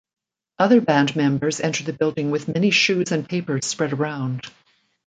Other 0.57 0.81
band 0.81 1.15
members 1.15 1.59
enter 1.59 1.83
the 1.83 1.93
building 1.93 2.31
with 2.31 2.47
many 2.47 2.71
shoes 2.71 3.11
and 3.11 3.29
papers 3.29 3.67
spread 3.67 3.93
around. 3.93 4.45